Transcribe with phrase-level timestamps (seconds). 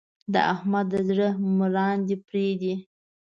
[0.33, 1.27] د احمد د زړه
[1.57, 2.73] مراندې پرې دي.